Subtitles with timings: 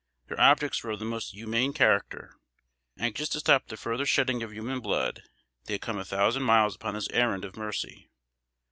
[0.29, 2.33] Their objects were of the most humane character.
[2.97, 5.21] Anxious to stop the further shedding of human blood,
[5.65, 8.09] they had come a thousand miles upon this errand of mercy.